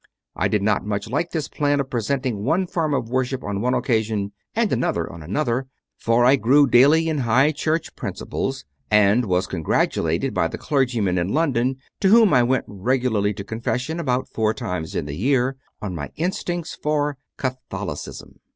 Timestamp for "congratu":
9.45-10.01